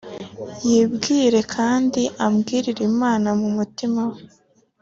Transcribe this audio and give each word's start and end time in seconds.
yibwire 0.67 1.39
kandi 1.55 2.01
abwirire 2.25 2.81
Imana 2.91 3.29
mu 3.39 3.49
mutima 3.57 4.01
we 4.11 4.19